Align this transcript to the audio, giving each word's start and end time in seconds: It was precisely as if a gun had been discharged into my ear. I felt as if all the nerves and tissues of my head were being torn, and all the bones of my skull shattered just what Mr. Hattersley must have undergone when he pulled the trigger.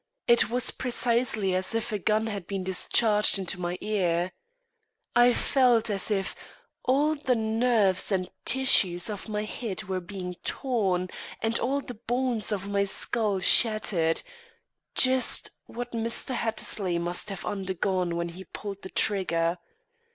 It 0.27 0.49
was 0.49 0.71
precisely 0.71 1.53
as 1.53 1.75
if 1.75 1.91
a 1.91 1.99
gun 1.99 2.25
had 2.25 2.47
been 2.47 2.63
discharged 2.63 3.37
into 3.37 3.61
my 3.61 3.77
ear. 3.81 4.31
I 5.15 5.31
felt 5.31 5.91
as 5.91 6.09
if 6.09 6.35
all 6.83 7.13
the 7.13 7.35
nerves 7.35 8.11
and 8.11 8.31
tissues 8.43 9.11
of 9.11 9.29
my 9.29 9.43
head 9.43 9.83
were 9.83 9.99
being 9.99 10.37
torn, 10.43 11.09
and 11.39 11.59
all 11.59 11.81
the 11.81 11.93
bones 11.93 12.51
of 12.51 12.67
my 12.67 12.83
skull 12.83 13.37
shattered 13.37 14.23
just 14.95 15.51
what 15.67 15.91
Mr. 15.91 16.33
Hattersley 16.33 16.97
must 16.97 17.29
have 17.29 17.45
undergone 17.45 18.15
when 18.15 18.29
he 18.29 18.45
pulled 18.45 18.81
the 18.81 18.89
trigger. 18.89 19.59